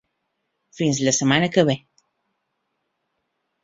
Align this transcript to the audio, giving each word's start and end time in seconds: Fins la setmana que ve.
Fins 0.77 1.03
la 1.09 1.15
setmana 1.19 1.51
que 1.59 1.67
ve. 1.71 1.79